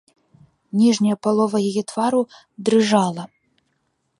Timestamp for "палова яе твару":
1.27-2.21